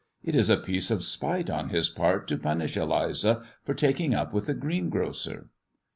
It 0.23 0.33
is 0.33 0.49
a 0.49 0.57
piece 0.57 0.89
of 0.89 1.03
spite 1.03 1.47
on 1.47 1.69
his 1.69 1.87
part 1.87 2.27
to 2.29 2.37
punish 2.39 2.75
Eliza 2.75 3.43
for 3.63 3.75
taking 3.75 4.15
up 4.15 4.33
with 4.33 4.47
the 4.47 4.55
greengrocer." 4.55 5.51